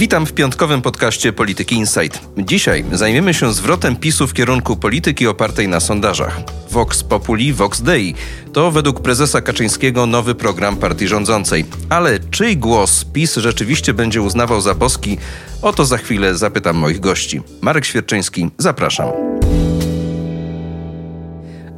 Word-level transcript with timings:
Witam 0.00 0.26
w 0.26 0.32
piątkowym 0.32 0.82
podcaście 0.82 1.32
Polityki 1.32 1.74
Insight. 1.74 2.20
Dzisiaj 2.38 2.84
zajmiemy 2.92 3.34
się 3.34 3.52
zwrotem 3.52 3.96
PiSu 3.96 4.26
w 4.26 4.32
kierunku 4.32 4.76
polityki 4.76 5.26
opartej 5.26 5.68
na 5.68 5.80
sondażach. 5.80 6.40
Vox 6.70 7.02
Populi, 7.02 7.52
Vox 7.52 7.82
Dei 7.82 8.14
to 8.52 8.70
według 8.70 9.00
prezesa 9.00 9.40
Kaczyńskiego 9.40 10.06
nowy 10.06 10.34
program 10.34 10.76
partii 10.76 11.08
rządzącej. 11.08 11.64
Ale 11.88 12.18
czyj 12.18 12.56
głos 12.56 13.04
PiS 13.04 13.36
rzeczywiście 13.36 13.94
będzie 13.94 14.22
uznawał 14.22 14.60
za 14.60 14.74
boski? 14.74 15.18
O 15.62 15.72
to 15.72 15.84
za 15.84 15.98
chwilę 15.98 16.36
zapytam 16.36 16.76
moich 16.76 17.00
gości. 17.00 17.42
Marek 17.60 17.84
Świerczyński, 17.84 18.50
zapraszam. 18.58 19.08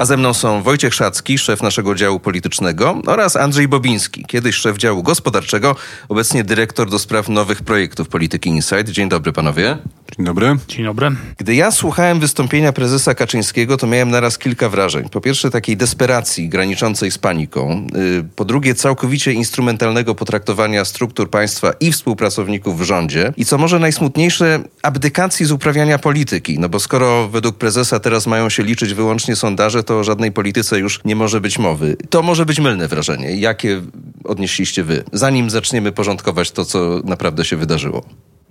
A 0.02 0.04
ze 0.04 0.16
mną 0.16 0.34
są 0.34 0.62
Wojciech 0.62 0.94
Szacki, 0.94 1.38
szef 1.38 1.62
naszego 1.62 1.94
działu 1.94 2.20
politycznego 2.20 3.02
oraz 3.06 3.36
Andrzej 3.36 3.68
Bobiński, 3.68 4.24
kiedyś 4.28 4.56
szef 4.56 4.76
działu 4.78 5.02
gospodarczego, 5.02 5.76
obecnie 6.08 6.44
dyrektor 6.44 6.90
do 6.90 6.98
spraw 6.98 7.28
nowych 7.28 7.62
projektów 7.62 8.08
Polityki 8.08 8.50
Insight. 8.50 8.88
Dzień 8.88 9.08
dobry 9.08 9.32
panowie. 9.32 9.78
Dzień 10.16 10.26
dobry. 10.26 10.56
Dzień 10.68 10.84
dobry. 10.84 11.10
Gdy 11.38 11.54
ja 11.54 11.70
słuchałem 11.70 12.20
wystąpienia 12.20 12.72
prezesa 12.72 13.14
Kaczyńskiego, 13.14 13.76
to 13.76 13.86
miałem 13.86 14.10
naraz 14.10 14.38
kilka 14.38 14.68
wrażeń. 14.68 15.08
Po 15.08 15.20
pierwsze, 15.20 15.50
takiej 15.50 15.76
desperacji 15.76 16.48
graniczącej 16.48 17.10
z 17.10 17.18
paniką. 17.18 17.86
Y, 17.96 18.24
po 18.36 18.44
drugie, 18.44 18.74
całkowicie 18.74 19.32
instrumentalnego 19.32 20.14
potraktowania 20.14 20.84
struktur 20.84 21.30
państwa 21.30 21.72
i 21.80 21.92
współpracowników 21.92 22.80
w 22.80 22.82
rządzie. 22.82 23.32
I 23.36 23.44
co 23.44 23.58
może 23.58 23.78
najsmutniejsze, 23.78 24.60
abdykacji 24.82 25.46
z 25.46 25.52
uprawiania 25.52 25.98
polityki. 25.98 26.58
No 26.58 26.68
bo 26.68 26.80
skoro 26.80 27.28
według 27.28 27.56
prezesa 27.56 28.00
teraz 28.00 28.26
mają 28.26 28.48
się 28.48 28.62
liczyć 28.62 28.94
wyłącznie 28.94 29.36
sondaże, 29.36 29.82
to 29.82 29.98
o 29.98 30.04
żadnej 30.04 30.32
polityce 30.32 30.78
już 30.78 31.00
nie 31.04 31.16
może 31.16 31.40
być 31.40 31.58
mowy. 31.58 31.96
To 32.10 32.22
może 32.22 32.46
być 32.46 32.60
mylne 32.60 32.88
wrażenie. 32.88 33.36
Jakie 33.36 33.80
odnieśliście 34.24 34.84
wy? 34.84 35.04
Zanim 35.12 35.50
zaczniemy 35.50 35.92
porządkować 35.92 36.50
to, 36.50 36.64
co 36.64 37.00
naprawdę 37.04 37.44
się 37.44 37.56
wydarzyło. 37.56 38.04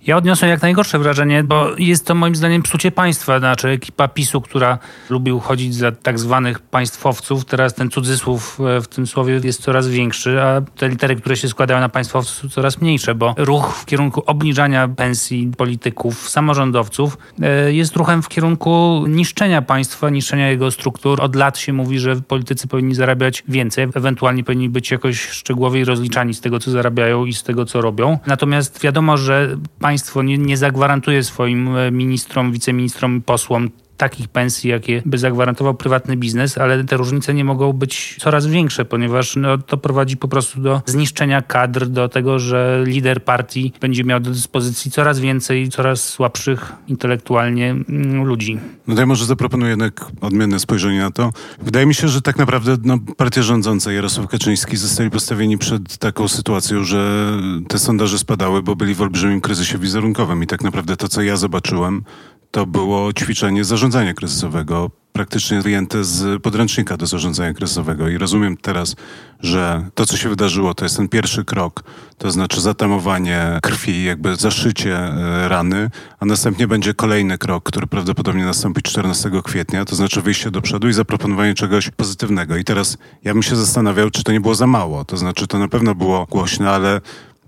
Ja 0.06 0.16
odniosę 0.16 0.48
jak 0.48 0.62
najgorsze 0.62 0.98
wrażenie, 0.98 1.44
bo 1.44 1.70
jest 1.78 2.06
to 2.06 2.14
moim 2.14 2.36
zdaniem 2.36 2.62
psucie 2.62 2.90
państwa. 2.90 3.38
Znaczy 3.38 3.68
ekipa 3.68 4.08
PiSu, 4.08 4.40
która 4.40 4.78
lubi 5.10 5.32
uchodzić 5.32 5.74
za 5.74 5.92
tak 5.92 6.18
zwanych 6.18 6.58
państwowców, 6.58 7.44
teraz 7.44 7.74
ten 7.74 7.90
cudzysłów 7.90 8.58
e, 8.60 8.80
w 8.80 8.88
tym 8.88 9.06
słowie 9.06 9.40
jest 9.44 9.62
coraz 9.62 9.88
większy, 9.88 10.42
a 10.42 10.60
te 10.60 10.88
litery, 10.88 11.16
które 11.16 11.36
się 11.36 11.48
składają 11.48 11.80
na 11.80 11.88
państwowców 11.88 12.36
są 12.36 12.48
coraz 12.48 12.80
mniejsze, 12.80 13.14
bo 13.14 13.34
ruch 13.38 13.76
w 13.76 13.84
kierunku 13.84 14.22
obniżania 14.26 14.88
pensji 14.88 15.52
polityków, 15.56 16.28
samorządowców 16.28 17.18
e, 17.42 17.72
jest 17.72 17.96
ruchem 17.96 18.22
w 18.22 18.28
kierunku 18.28 19.04
niszczenia 19.08 19.62
państwa, 19.62 20.10
niszczenia 20.10 20.50
jego 20.50 20.70
struktur. 20.70 21.20
Od 21.20 21.36
lat 21.36 21.58
się 21.58 21.72
mówi, 21.72 21.98
że 21.98 22.16
politycy 22.16 22.68
powinni 22.68 22.94
zarabiać 22.94 23.44
więcej, 23.48 23.88
ewentualnie 23.94 24.44
powinni 24.44 24.68
być 24.68 24.90
jakoś 24.90 25.20
szczegółowiej 25.20 25.84
rozliczani 25.84 26.34
z 26.34 26.40
tego, 26.40 26.58
co 26.58 26.70
zarabiają 26.70 27.24
i 27.24 27.32
z 27.32 27.42
tego, 27.42 27.64
co 27.64 27.80
robią. 27.80 28.18
Natomiast 28.26 28.80
wiadomo, 28.80 29.16
że 29.16 29.56
państwo 29.78 29.91
państwo 29.92 30.22
nie, 30.22 30.38
nie 30.38 30.56
zagwarantuje 30.56 31.24
swoim 31.24 31.76
e, 31.76 31.90
ministrom, 31.90 32.52
wiceministrom, 32.52 33.22
posłom 33.22 33.70
takich 34.02 34.28
pensji, 34.28 34.70
jakie 34.70 35.02
by 35.06 35.18
zagwarantował 35.18 35.74
prywatny 35.74 36.16
biznes, 36.16 36.58
ale 36.58 36.84
te 36.84 36.96
różnice 36.96 37.34
nie 37.34 37.44
mogą 37.44 37.72
być 37.72 38.16
coraz 38.20 38.46
większe, 38.46 38.84
ponieważ 38.84 39.36
no, 39.36 39.58
to 39.58 39.76
prowadzi 39.76 40.16
po 40.16 40.28
prostu 40.28 40.60
do 40.60 40.82
zniszczenia 40.86 41.42
kadr, 41.42 41.86
do 41.86 42.08
tego, 42.08 42.38
że 42.38 42.84
lider 42.86 43.24
partii 43.24 43.72
będzie 43.80 44.04
miał 44.04 44.20
do 44.20 44.30
dyspozycji 44.30 44.90
coraz 44.90 45.20
więcej, 45.20 45.68
coraz 45.68 46.08
słabszych 46.08 46.72
intelektualnie 46.88 47.70
mm, 47.70 48.24
ludzi. 48.24 48.58
No 48.86 48.94
to 48.94 49.00
ja 49.00 49.06
może 49.06 49.26
zaproponuję 49.26 49.70
jednak 49.70 50.06
odmienne 50.20 50.58
spojrzenie 50.58 50.98
na 50.98 51.10
to. 51.10 51.32
Wydaje 51.62 51.86
mi 51.86 51.94
się, 51.94 52.08
że 52.08 52.22
tak 52.22 52.38
naprawdę 52.38 52.76
no, 52.84 52.98
partia 53.16 53.42
rządząca, 53.42 53.92
Jarosław 53.92 54.28
Kaczyński 54.28 54.76
zostali 54.76 55.10
postawieni 55.10 55.58
przed 55.58 55.98
taką 55.98 56.28
sytuacją, 56.28 56.84
że 56.84 57.32
te 57.68 57.78
sondaże 57.78 58.18
spadały, 58.18 58.62
bo 58.62 58.76
byli 58.76 58.94
w 58.94 59.02
olbrzymim 59.02 59.40
kryzysie 59.40 59.78
wizerunkowym 59.78 60.42
i 60.42 60.46
tak 60.46 60.62
naprawdę 60.62 60.96
to, 60.96 61.08
co 61.08 61.22
ja 61.22 61.36
zobaczyłem, 61.36 62.04
to 62.52 62.66
było 62.66 63.12
ćwiczenie 63.12 63.64
zarządzania 63.64 64.14
kryzysowego, 64.14 64.90
praktycznie 65.12 65.60
wyjęte 65.60 66.04
z 66.04 66.42
podręcznika 66.42 66.96
do 66.96 67.06
zarządzania 67.06 67.54
kryzysowego. 67.54 68.08
I 68.08 68.18
rozumiem 68.18 68.56
teraz, 68.56 68.96
że 69.40 69.88
to, 69.94 70.06
co 70.06 70.16
się 70.16 70.28
wydarzyło, 70.28 70.74
to 70.74 70.84
jest 70.84 70.96
ten 70.96 71.08
pierwszy 71.08 71.44
krok, 71.44 71.84
to 72.18 72.30
znaczy 72.30 72.60
zatamowanie 72.60 73.58
krwi, 73.62 74.04
jakby 74.04 74.36
zaszycie 74.36 74.98
e, 74.98 75.48
rany, 75.48 75.90
a 76.20 76.24
następnie 76.24 76.66
będzie 76.66 76.94
kolejny 76.94 77.38
krok, 77.38 77.64
który 77.64 77.86
prawdopodobnie 77.86 78.44
nastąpi 78.44 78.82
14 78.82 79.30
kwietnia, 79.44 79.84
to 79.84 79.96
znaczy 79.96 80.22
wyjście 80.22 80.50
do 80.50 80.62
przodu 80.62 80.88
i 80.88 80.92
zaproponowanie 80.92 81.54
czegoś 81.54 81.90
pozytywnego. 81.90 82.56
I 82.56 82.64
teraz 82.64 82.98
ja 83.24 83.32
bym 83.32 83.42
się 83.42 83.56
zastanawiał, 83.56 84.10
czy 84.10 84.24
to 84.24 84.32
nie 84.32 84.40
było 84.40 84.54
za 84.54 84.66
mało. 84.66 85.04
To 85.04 85.16
znaczy, 85.16 85.46
to 85.46 85.58
na 85.58 85.68
pewno 85.68 85.94
było 85.94 86.26
głośne, 86.30 86.70
ale 86.70 87.00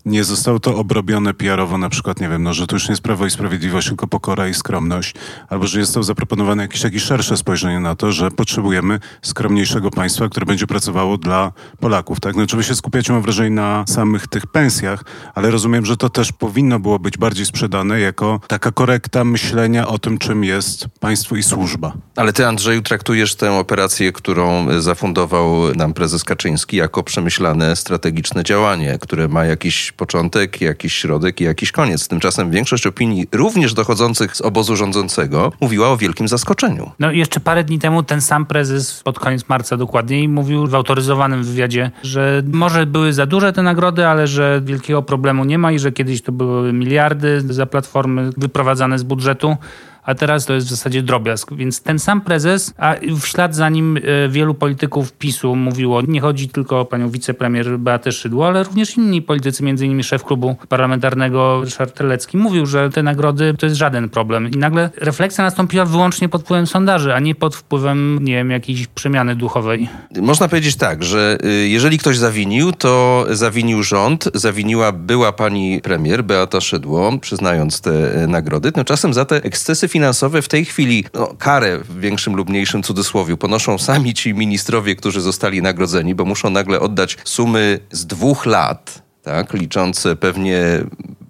nie 0.04 0.24
zostało 0.24 0.60
to 0.60 0.76
obrobione 0.76 1.34
PR-owo, 1.34 1.78
na 1.78 1.88
przykład, 1.88 2.20
nie 2.20 2.28
wiem, 2.28 2.42
no, 2.42 2.54
że 2.54 2.66
to 2.66 2.76
już 2.76 2.88
nie 2.88 2.92
jest 2.92 3.02
Prawo 3.02 3.26
i 3.26 3.30
Sprawiedliwość, 3.30 3.88
tylko 3.88 4.06
pokora 4.06 4.48
i 4.48 4.54
skromność, 4.54 5.14
albo 5.48 5.66
że 5.66 5.80
zostało 5.80 6.04
zaproponowane 6.04 6.62
jakieś 6.62 6.80
takie 6.80 7.00
szersze 7.00 7.36
spojrzenie 7.36 7.80
na 7.80 7.94
to, 7.94 8.12
że 8.12 8.30
potrzebujemy 8.30 9.00
skromniejszego 9.22 9.90
państwa, 9.90 10.28
które 10.28 10.46
będzie 10.46 10.66
pracowało 10.66 11.18
dla 11.18 11.52
Polaków, 11.80 12.20
tak? 12.20 12.34
Znaczy 12.34 12.56
wy 12.56 12.64
się 12.64 12.74
skupiacie, 12.74 13.12
mam 13.12 13.22
wrażenie, 13.22 13.50
na 13.50 13.84
samych 13.88 14.26
tych 14.26 14.46
pensjach, 14.46 15.04
ale 15.34 15.50
rozumiem, 15.50 15.86
że 15.86 15.96
to 15.96 16.08
też 16.08 16.32
powinno 16.32 16.80
było 16.80 16.98
być 16.98 17.18
bardziej 17.18 17.46
sprzedane 17.46 18.00
jako 18.00 18.40
taka 18.48 18.72
korekta 18.72 19.24
myślenia 19.24 19.88
o 19.88 19.98
tym, 19.98 20.18
czym 20.18 20.44
jest 20.44 20.88
państwo 21.00 21.36
i 21.36 21.42
służba. 21.42 21.92
Ale 22.16 22.32
ty, 22.32 22.46
Andrzeju, 22.46 22.82
traktujesz 22.82 23.34
tę 23.34 23.52
operację, 23.52 24.12
którą 24.12 24.66
zafundował 24.80 25.74
nam 25.74 25.94
prezes 25.94 26.24
Kaczyński, 26.24 26.76
jako 26.76 27.02
przemyślane 27.02 27.76
strategiczne 27.76 28.44
działanie, 28.44 28.98
które 29.00 29.28
ma 29.28 29.44
jakiś 29.44 29.93
początek, 29.94 30.60
jakiś 30.60 30.94
środek 30.94 31.40
i 31.40 31.44
jakiś 31.44 31.72
koniec. 31.72 32.08
Tymczasem 32.08 32.50
większość 32.50 32.86
opinii, 32.86 33.26
również 33.32 33.74
dochodzących 33.74 34.36
z 34.36 34.40
obozu 34.40 34.76
rządzącego, 34.76 35.52
mówiła 35.60 35.90
o 35.90 35.96
wielkim 35.96 36.28
zaskoczeniu. 36.28 36.90
No 36.98 37.12
jeszcze 37.12 37.40
parę 37.40 37.64
dni 37.64 37.78
temu 37.78 38.02
ten 38.02 38.20
sam 38.20 38.46
prezes, 38.46 39.02
pod 39.02 39.18
koniec 39.18 39.48
marca 39.48 39.76
dokładniej, 39.76 40.28
mówił 40.28 40.66
w 40.66 40.74
autoryzowanym 40.74 41.44
wywiadzie, 41.44 41.90
że 42.02 42.42
może 42.52 42.86
były 42.86 43.12
za 43.12 43.26
duże 43.26 43.52
te 43.52 43.62
nagrody, 43.62 44.06
ale 44.06 44.26
że 44.26 44.62
wielkiego 44.64 45.02
problemu 45.02 45.44
nie 45.44 45.58
ma 45.58 45.72
i 45.72 45.78
że 45.78 45.92
kiedyś 45.92 46.22
to 46.22 46.32
były 46.32 46.72
miliardy 46.72 47.40
za 47.40 47.66
platformy 47.66 48.30
wyprowadzane 48.36 48.98
z 48.98 49.02
budżetu 49.02 49.56
a 50.04 50.14
teraz 50.14 50.46
to 50.46 50.54
jest 50.54 50.66
w 50.66 50.70
zasadzie 50.70 51.02
drobiazg. 51.02 51.54
Więc 51.54 51.82
ten 51.82 51.98
sam 51.98 52.20
prezes, 52.20 52.74
a 52.78 52.94
w 53.20 53.26
ślad 53.26 53.54
za 53.54 53.68
nim 53.68 53.96
e, 53.96 54.28
wielu 54.28 54.54
polityków 54.54 55.12
PiSu 55.12 55.56
mówiło, 55.56 56.02
nie 56.02 56.20
chodzi 56.20 56.48
tylko 56.48 56.80
o 56.80 56.84
panią 56.84 57.10
wicepremier 57.10 57.78
Beatę 57.78 58.12
Szydło, 58.12 58.46
ale 58.46 58.62
również 58.62 58.96
inni 58.96 59.22
politycy, 59.22 59.64
innymi 59.64 60.04
szef 60.04 60.24
klubu 60.24 60.56
parlamentarnego 60.68 61.60
Ryszard 61.60 61.94
Telecki, 61.94 62.36
mówił, 62.36 62.66
że 62.66 62.90
te 62.90 63.02
nagrody 63.02 63.54
to 63.58 63.66
jest 63.66 63.76
żaden 63.76 64.08
problem. 64.08 64.50
I 64.50 64.56
nagle 64.56 64.90
refleksja 64.96 65.44
nastąpiła 65.44 65.84
wyłącznie 65.84 66.28
pod 66.28 66.42
wpływem 66.42 66.66
sondaży, 66.66 67.14
a 67.14 67.20
nie 67.20 67.34
pod 67.34 67.56
wpływem, 67.56 68.18
nie 68.22 68.34
wiem, 68.34 68.50
jakiejś 68.50 68.86
przemiany 68.86 69.36
duchowej. 69.36 69.88
Można 70.20 70.48
powiedzieć 70.48 70.76
tak, 70.76 71.04
że 71.04 71.38
y, 71.44 71.68
jeżeli 71.68 71.98
ktoś 71.98 72.18
zawinił, 72.18 72.72
to 72.72 73.26
zawinił 73.30 73.82
rząd, 73.82 74.28
zawiniła 74.34 74.92
była 74.92 75.32
pani 75.32 75.80
premier 75.80 76.24
Beata 76.24 76.60
Szydło, 76.60 77.18
przyznając 77.20 77.80
te 77.80 78.22
y, 78.22 78.26
nagrody. 78.26 78.72
Tymczasem 78.72 79.14
za 79.14 79.24
te 79.24 79.36
ekscesy 79.36 79.88
finansowe 79.94 80.42
w 80.42 80.48
tej 80.48 80.64
chwili 80.64 81.04
no, 81.14 81.34
karę 81.38 81.78
w 81.78 82.00
większym 82.00 82.36
lub 82.36 82.48
mniejszym 82.48 82.82
cudzysłowie 82.82 83.36
ponoszą 83.36 83.78
sami 83.78 84.14
ci 84.14 84.34
ministrowie, 84.34 84.96
którzy 84.96 85.20
zostali 85.20 85.62
nagrodzeni, 85.62 86.14
bo 86.14 86.24
muszą 86.24 86.50
nagle 86.50 86.80
oddać 86.80 87.16
sumy 87.24 87.80
z 87.90 88.06
dwóch 88.06 88.46
lat, 88.46 89.02
tak, 89.22 89.52
liczące 89.52 90.16
pewnie 90.16 90.62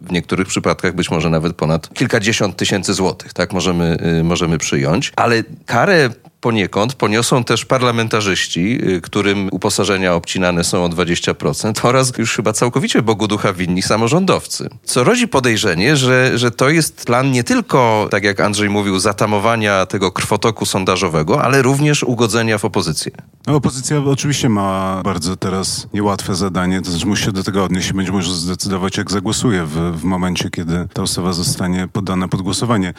w 0.00 0.12
niektórych 0.12 0.48
przypadkach 0.48 0.94
być 0.94 1.10
może 1.10 1.30
nawet 1.30 1.56
ponad 1.56 1.94
kilkadziesiąt 1.94 2.56
tysięcy 2.56 2.94
złotych, 2.94 3.32
tak 3.32 3.52
możemy, 3.52 3.97
y, 4.20 4.25
możemy 4.25 4.58
przyjąć. 4.58 5.12
Ale 5.16 5.42
karę 5.66 6.10
poniekąd 6.44 6.94
poniosą 6.94 7.44
też 7.44 7.65
parlamentarzyści, 7.65 8.78
y, 8.88 9.00
którym 9.00 9.49
uposażenia 9.53 10.15
obcinane 10.15 10.65
są 10.65 10.84
o 10.84 10.88
20% 10.88 11.87
oraz 11.88 12.12
już 12.19 12.37
chyba 12.37 12.52
całkowicie 12.52 13.02
Bogu 13.02 13.29
ducha 13.29 13.52
winni 13.52 13.82
samorządowcy. 13.82 14.69
Co 14.85 15.05
rodzi 15.05 15.29
podejrzenie, 15.29 15.96
że, 15.96 16.38
że 16.38 16.50
to 16.50 16.69
jest 16.69 17.05
plan 17.06 17.31
nie 17.31 17.44
tylko, 17.44 18.08
tak 18.11 18.25
jak 18.25 18.41
Andrzej 18.41 18.70
mówił, 18.70 18.99
zatamowania 18.99 19.87
tego 19.87 20.12
krwotoku 20.12 20.67
sondażowego, 20.67 21.43
ale 21.43 21.62
również 21.62 22.02
ugodzenia 22.02 22.58
w 22.58 22.64
opozycję. 22.64 23.12
No, 23.47 23.55
opozycja 23.56 23.99
oczywiście 23.99 24.49
ma 24.49 25.00
bardzo 25.05 25.37
teraz 25.37 25.87
niełatwe 25.94 26.35
zadanie, 26.35 26.82
to 26.82 26.90
znaczy 26.90 27.06
musi 27.06 27.25
się 27.25 27.32
do 27.32 27.43
tego 27.43 27.64
odnieść 27.64 27.90
i 27.90 27.94
będzie 27.94 28.12
może 28.12 28.35
zdecydować, 28.35 28.97
jak 28.97 29.11
zagłosuje 29.11 29.64
w, 29.64 30.00
w 30.00 30.05
momencie, 30.05 30.50
kiedy 30.50 30.88
ta 30.93 31.02
ustawa 31.02 31.32
zostanie 31.32 31.88
poddana 31.93 32.29
pod 32.29 32.43
głosowanie. 32.43 32.94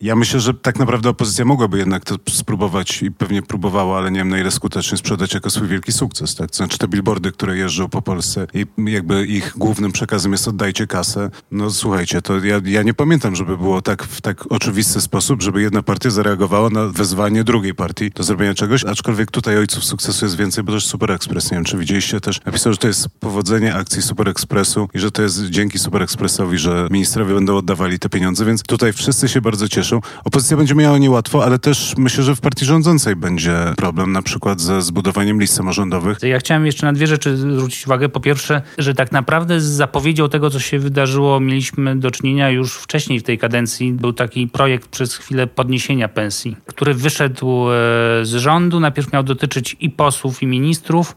Ja 0.00 0.16
myślę, 0.16 0.40
że 0.40 0.54
tak 0.54 0.78
naprawdę 0.78 1.08
opozycja 1.08 1.44
mogłaby 1.44 1.78
jednak 1.78 2.04
to 2.04 2.16
spróbować 2.28 3.02
i 3.02 3.10
pewnie 3.10 3.42
próbowała, 3.42 3.98
ale 3.98 4.10
nie 4.10 4.18
wiem 4.18 4.28
na 4.28 4.38
ile 4.38 4.50
skutecznie 4.50 4.98
sprzedać 4.98 5.34
jako 5.34 5.50
swój 5.50 5.68
wielki 5.68 5.92
sukces. 5.92 6.34
Tak? 6.34 6.56
Znaczy 6.56 6.78
te 6.78 6.88
billboardy, 6.88 7.32
które 7.32 7.56
jeżdżą 7.56 7.88
po 7.88 8.02
Polsce 8.02 8.46
i 8.54 8.66
jakby 8.84 9.26
ich 9.26 9.52
głównym 9.56 9.92
przekazem 9.92 10.32
jest 10.32 10.48
oddajcie 10.48 10.86
kasę. 10.86 11.30
No 11.50 11.70
słuchajcie, 11.70 12.22
to 12.22 12.44
ja, 12.44 12.60
ja 12.64 12.82
nie 12.82 12.94
pamiętam, 12.94 13.36
żeby 13.36 13.56
było 13.56 13.82
tak 13.82 14.02
w 14.02 14.20
tak 14.20 14.52
oczywisty 14.52 15.00
sposób, 15.00 15.42
żeby 15.42 15.62
jedna 15.62 15.82
partia 15.82 16.10
zareagowała 16.10 16.70
na 16.70 16.86
wezwanie 16.86 17.44
drugiej 17.44 17.74
partii 17.74 18.10
do 18.10 18.22
zrobienia 18.22 18.54
czegoś, 18.54 18.84
aczkolwiek 18.84 19.30
tutaj 19.30 19.56
ojców 19.56 19.84
sukcesu 19.84 20.24
jest 20.24 20.36
więcej, 20.36 20.64
bo 20.64 20.72
też 20.72 20.86
Super 20.86 21.10
Express, 21.12 21.50
nie 21.50 21.56
wiem 21.56 21.64
czy 21.64 21.78
widzieliście 21.78 22.20
też, 22.20 22.44
napisał, 22.44 22.72
że 22.72 22.78
to 22.78 22.88
jest 22.88 23.08
powodzenie 23.20 23.74
akcji 23.74 24.02
Super 24.02 24.28
Expressu 24.28 24.88
i 24.94 24.98
że 24.98 25.10
to 25.10 25.22
jest 25.22 25.44
dzięki 25.44 25.78
Super 25.78 26.02
Expressowi, 26.02 26.58
że 26.58 26.88
ministrowie 26.90 27.34
będą 27.34 27.56
oddawali 27.56 27.98
te 27.98 28.08
pieniądze, 28.08 28.44
więc 28.44 28.62
tutaj 28.62 28.92
wszyscy 28.92 29.28
się 29.28 29.40
bardzo 29.40 29.68
cieszą 29.68 29.85
cieszą. 29.86 30.00
Opozycja 30.24 30.56
będzie 30.56 30.74
miała 30.74 30.98
niełatwo, 30.98 31.44
ale 31.44 31.58
też 31.58 31.94
myślę, 31.98 32.24
że 32.24 32.36
w 32.36 32.40
partii 32.40 32.64
rządzącej 32.64 33.16
będzie 33.16 33.56
problem 33.76 34.12
na 34.12 34.22
przykład 34.22 34.60
ze 34.60 34.82
zbudowaniem 34.82 35.40
list 35.40 35.54
samorządowych. 35.54 36.18
Ja 36.22 36.38
chciałem 36.38 36.66
jeszcze 36.66 36.86
na 36.86 36.92
dwie 36.92 37.06
rzeczy 37.06 37.36
zwrócić 37.36 37.86
uwagę. 37.86 38.08
Po 38.08 38.20
pierwsze, 38.20 38.62
że 38.78 38.94
tak 38.94 39.12
naprawdę 39.12 39.60
z 39.60 39.64
zapowiedzią 39.64 40.28
tego, 40.28 40.50
co 40.50 40.60
się 40.60 40.78
wydarzyło, 40.78 41.40
mieliśmy 41.40 41.96
do 41.96 42.10
czynienia 42.10 42.50
już 42.50 42.74
wcześniej 42.74 43.20
w 43.20 43.22
tej 43.22 43.38
kadencji. 43.38 43.92
Był 43.92 44.12
taki 44.12 44.48
projekt 44.48 44.88
przez 44.88 45.16
chwilę 45.16 45.46
podniesienia 45.46 46.08
pensji, 46.08 46.56
który 46.66 46.94
wyszedł 46.94 47.70
e, 47.70 47.74
z 48.22 48.34
rządu. 48.34 48.80
Najpierw 48.80 49.12
miał 49.12 49.22
dotyczyć 49.22 49.76
i 49.80 49.90
posłów, 49.90 50.42
i 50.42 50.46
ministrów. 50.46 51.16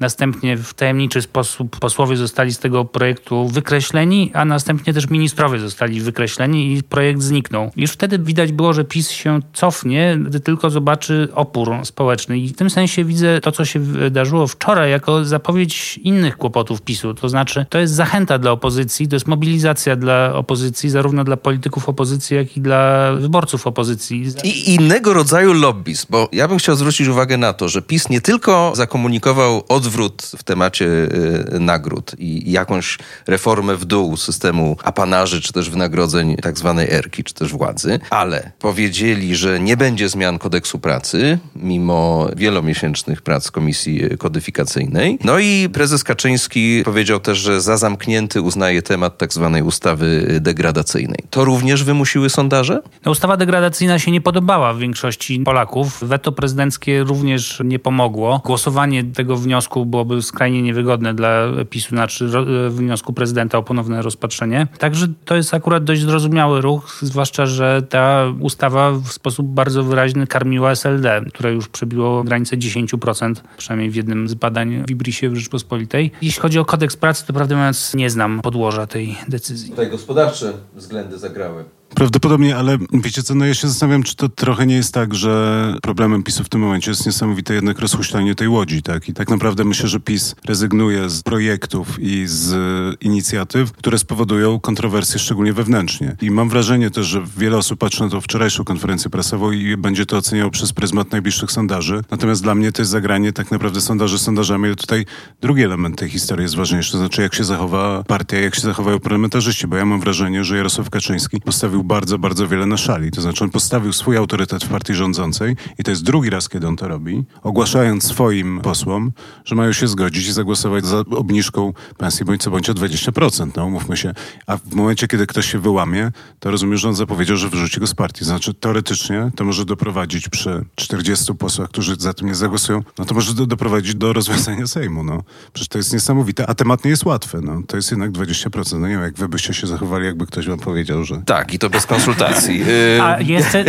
Następnie 0.00 0.56
w 0.56 0.74
tajemniczy 0.74 1.22
sposób 1.22 1.78
posłowie 1.78 2.16
zostali 2.16 2.52
z 2.52 2.58
tego 2.58 2.84
projektu 2.84 3.48
wykreśleni, 3.48 4.30
a 4.34 4.44
następnie 4.44 4.94
też 4.94 5.10
ministrowie 5.10 5.58
zostali 5.58 6.00
wykreśleni 6.00 6.72
i 6.72 6.82
projekt 6.82 7.22
zniknął. 7.22 7.70
Już 7.76 7.90
wtedy 7.90 8.18
widać 8.18 8.52
było, 8.52 8.72
że 8.72 8.84
PiS 8.84 9.10
się 9.10 9.40
cofnie, 9.52 10.18
gdy 10.26 10.40
tylko 10.40 10.70
zobaczy 10.70 11.28
opór 11.34 11.70
społeczny. 11.82 12.38
I 12.38 12.48
w 12.48 12.56
tym 12.56 12.70
sensie 12.70 13.04
widzę 13.04 13.40
to, 13.40 13.52
co 13.52 13.64
się 13.64 13.80
wydarzyło 13.80 14.46
wczoraj, 14.46 14.90
jako 14.90 15.24
zapowiedź 15.24 15.98
innych 16.02 16.36
kłopotów 16.36 16.82
PiSu. 16.82 17.14
To 17.14 17.28
znaczy, 17.28 17.66
to 17.70 17.78
jest 17.78 17.94
zachęta 17.94 18.38
dla 18.38 18.50
opozycji, 18.50 19.08
to 19.08 19.16
jest 19.16 19.26
mobilizacja 19.26 19.96
dla 19.96 20.34
opozycji, 20.34 20.90
zarówno 20.90 21.24
dla 21.24 21.36
polityków 21.36 21.88
opozycji, 21.88 22.36
jak 22.36 22.56
i 22.56 22.60
dla 22.60 23.12
wyborców 23.12 23.66
opozycji. 23.66 24.26
I 24.44 24.74
innego 24.74 25.12
rodzaju 25.12 25.52
lobbyzm, 25.52 26.06
bo 26.10 26.28
ja 26.32 26.48
bym 26.48 26.58
chciał 26.58 26.76
zwrócić 26.76 27.08
uwagę 27.08 27.36
na 27.36 27.52
to, 27.52 27.68
że 27.68 27.82
PiS 27.82 28.08
nie 28.08 28.20
tylko 28.20 28.72
zakomunikował 28.74 29.64
od 29.68 29.87
odwrót 29.88 30.22
w 30.36 30.42
temacie 30.42 30.86
y, 30.86 31.60
nagród 31.60 32.12
i 32.18 32.52
jakąś 32.52 32.98
reformę 33.26 33.76
w 33.76 33.84
dół 33.84 34.16
systemu 34.16 34.76
apanarzy, 34.84 35.40
czy 35.40 35.52
też 35.52 35.70
wynagrodzeń 35.70 36.36
tak 36.36 36.58
zwanej 36.58 36.90
erki, 36.90 37.24
czy 37.24 37.34
też 37.34 37.52
władzy, 37.52 38.00
ale 38.10 38.52
powiedzieli, 38.58 39.36
że 39.36 39.60
nie 39.60 39.76
będzie 39.76 40.08
zmian 40.08 40.38
kodeksu 40.38 40.78
pracy, 40.78 41.38
mimo 41.56 42.28
wielomiesięcznych 42.36 43.22
prac 43.22 43.50
komisji 43.50 44.02
kodyfikacyjnej. 44.18 45.18
No 45.24 45.38
i 45.38 45.68
prezes 45.72 46.04
Kaczyński 46.04 46.82
powiedział 46.84 47.20
też, 47.20 47.38
że 47.38 47.60
za 47.60 47.76
zamknięty 47.76 48.42
uznaje 48.42 48.82
temat 48.82 49.18
tak 49.18 49.32
zwanej 49.32 49.62
ustawy 49.62 50.38
degradacyjnej. 50.40 51.18
To 51.30 51.44
również 51.44 51.84
wymusiły 51.84 52.30
sondaże? 52.30 52.82
No, 53.04 53.10
ustawa 53.10 53.36
degradacyjna 53.36 53.98
się 53.98 54.10
nie 54.10 54.20
podobała 54.20 54.74
większości 54.74 55.40
Polaków. 55.40 55.98
Weto 56.02 56.32
prezydenckie 56.32 57.04
również 57.04 57.62
nie 57.64 57.78
pomogło. 57.78 58.40
Głosowanie 58.44 59.04
tego 59.04 59.36
wniosku 59.36 59.77
byłoby 59.84 60.22
skrajnie 60.22 60.62
niewygodne 60.62 61.14
dla 61.14 61.46
PiSu, 61.70 61.88
znaczy 61.88 62.30
wniosku 62.68 63.12
prezydenta 63.12 63.58
o 63.58 63.62
ponowne 63.62 64.02
rozpatrzenie. 64.02 64.66
Także 64.78 65.06
to 65.24 65.36
jest 65.36 65.54
akurat 65.54 65.84
dość 65.84 66.02
zrozumiały 66.02 66.60
ruch, 66.60 66.98
zwłaszcza, 67.02 67.46
że 67.46 67.82
ta 67.88 68.24
ustawa 68.40 68.92
w 68.92 69.08
sposób 69.08 69.46
bardzo 69.46 69.82
wyraźny 69.82 70.26
karmiła 70.26 70.70
SLD, 70.70 71.22
które 71.28 71.52
już 71.52 71.68
przebiło 71.68 72.24
granicę 72.24 72.56
10%, 72.56 73.34
przynajmniej 73.56 73.90
w 73.90 73.94
jednym 73.94 74.28
z 74.28 74.34
badań 74.34 74.84
w 74.86 74.90
Ibrisie 74.90 75.30
w 75.30 75.36
Rzeczpospolitej. 75.36 76.10
Jeśli 76.22 76.42
chodzi 76.42 76.58
o 76.58 76.64
kodeks 76.64 76.96
pracy, 76.96 77.26
to 77.26 77.32
prawdę 77.32 77.56
mówiąc 77.56 77.94
nie 77.94 78.10
znam 78.10 78.40
podłoża 78.40 78.86
tej 78.86 79.16
decyzji. 79.28 79.70
Tutaj 79.70 79.90
gospodarcze 79.90 80.52
względy 80.74 81.18
zagrały. 81.18 81.64
Prawdopodobnie, 81.94 82.56
ale 82.56 82.78
wiecie 82.92 83.22
co, 83.22 83.34
no 83.34 83.44
ja 83.46 83.54
się 83.54 83.68
zastanawiam, 83.68 84.02
czy 84.02 84.16
to 84.16 84.28
trochę 84.28 84.66
nie 84.66 84.74
jest 84.74 84.94
tak, 84.94 85.14
że 85.14 85.74
problemem 85.82 86.22
PiSu 86.22 86.44
w 86.44 86.48
tym 86.48 86.60
momencie 86.60 86.90
jest 86.90 87.06
niesamowite 87.06 87.54
jednak 87.54 87.78
rozhuśtanie 87.78 88.34
tej 88.34 88.48
łodzi, 88.48 88.82
tak? 88.82 89.08
I 89.08 89.12
tak 89.12 89.28
naprawdę 89.28 89.64
myślę, 89.64 89.88
że 89.88 90.00
PiS 90.00 90.34
rezygnuje 90.44 91.10
z 91.10 91.22
projektów 91.22 92.00
i 92.00 92.24
z 92.26 92.54
inicjatyw, 93.00 93.72
które 93.72 93.98
spowodują 93.98 94.60
kontrowersje, 94.60 95.18
szczególnie 95.18 95.52
wewnętrznie. 95.52 96.16
I 96.22 96.30
mam 96.30 96.48
wrażenie 96.48 96.90
też, 96.90 97.06
że 97.06 97.22
wiele 97.36 97.56
osób 97.56 97.78
patrzy 97.78 98.02
na 98.02 98.08
tą 98.08 98.20
wczorajszą 98.20 98.64
konferencję 98.64 99.10
prasową 99.10 99.52
i 99.52 99.76
będzie 99.76 100.06
to 100.06 100.16
oceniało 100.16 100.50
przez 100.50 100.72
pryzmat 100.72 101.12
najbliższych 101.12 101.52
sondaży. 101.52 102.00
Natomiast 102.10 102.42
dla 102.42 102.54
mnie 102.54 102.72
to 102.72 102.82
jest 102.82 102.90
zagranie 102.90 103.32
tak 103.32 103.50
naprawdę 103.50 103.80
sondaży 103.80 104.18
sondażami, 104.18 104.66
ale 104.66 104.76
tutaj 104.76 105.06
drugi 105.40 105.62
element 105.62 105.98
tej 105.98 106.08
historii 106.08 106.42
jest 106.42 106.56
ważniejszy, 106.56 106.92
to 106.92 106.98
znaczy 106.98 107.22
jak 107.22 107.34
się 107.34 107.44
zachowa 107.44 108.04
partia, 108.06 108.38
jak 108.38 108.54
się 108.54 108.60
zachowają 108.60 109.00
parlamentarzyści, 109.00 109.66
bo 109.66 109.76
ja 109.76 109.84
mam 109.84 110.00
wrażenie, 110.00 110.44
że 110.44 110.56
Jarosław 110.56 110.90
Kaczyński 110.90 111.40
postawił 111.40 111.77
bardzo, 111.84 112.18
bardzo 112.18 112.48
wiele 112.48 112.66
na 112.66 112.76
szali. 112.76 113.10
To 113.10 113.20
znaczy 113.20 113.44
on 113.44 113.50
postawił 113.50 113.92
swój 113.92 114.16
autorytet 114.16 114.64
w 114.64 114.68
partii 114.68 114.94
rządzącej 114.94 115.56
i 115.78 115.84
to 115.84 115.90
jest 115.90 116.04
drugi 116.04 116.30
raz, 116.30 116.48
kiedy 116.48 116.68
on 116.68 116.76
to 116.76 116.88
robi, 116.88 117.24
ogłaszając 117.42 118.04
swoim 118.04 118.60
posłom, 118.60 119.12
że 119.44 119.54
mają 119.54 119.72
się 119.72 119.88
zgodzić 119.88 120.28
i 120.28 120.32
zagłosować 120.32 120.86
za 120.86 120.98
obniżką 120.98 121.72
pensji 121.96 122.24
bądź 122.24 122.42
co 122.42 122.50
bądź 122.50 122.70
o 122.70 122.74
20%. 122.74 123.50
No, 123.56 123.66
umówmy 123.66 123.96
się. 123.96 124.14
A 124.46 124.56
w 124.56 124.74
momencie, 124.74 125.08
kiedy 125.08 125.26
ktoś 125.26 125.52
się 125.52 125.58
wyłamie, 125.58 126.12
to 126.40 126.50
rozumiem, 126.50 126.76
że 126.76 126.88
on 126.88 126.94
zapowiedział, 126.94 127.36
że 127.36 127.48
wyrzuci 127.48 127.80
go 127.80 127.86
z 127.86 127.94
partii. 127.94 128.24
Znaczy 128.24 128.54
teoretycznie 128.54 129.30
to 129.36 129.44
może 129.44 129.64
doprowadzić 129.64 130.28
przy 130.28 130.64
40 130.74 131.34
posłach, 131.34 131.68
którzy 131.68 131.96
za 131.98 132.14
tym 132.14 132.28
nie 132.28 132.34
zagłosują, 132.34 132.82
no 132.98 133.04
to 133.04 133.14
może 133.14 133.34
do, 133.34 133.46
doprowadzić 133.46 133.94
do 133.94 134.12
rozwiązania 134.12 134.66
Sejmu. 134.66 135.04
No. 135.04 135.22
Przecież 135.52 135.68
to 135.68 135.78
jest 135.78 135.92
niesamowite. 135.92 136.46
A 136.46 136.54
temat 136.54 136.84
nie 136.84 136.90
jest 136.90 137.04
łatwy. 137.04 137.40
No. 137.42 137.62
To 137.66 137.76
jest 137.76 137.90
jednak 137.90 138.10
20%. 138.10 138.80
No 138.80 138.88
nie 138.88 138.94
wiem, 138.94 139.02
jak 139.02 139.14
wy 139.14 139.28
byście 139.28 139.54
się 139.54 139.66
zachowali, 139.66 140.06
jakby 140.06 140.26
ktoś 140.26 140.48
wam 140.48 140.58
powiedział, 140.58 141.04
że... 141.04 141.22
Tak, 141.26 141.54
i 141.54 141.58
to 141.58 141.67
bez 141.70 141.86
konsultacji. 141.86 142.64
A 143.02 143.20
jeszcze, 143.20 143.64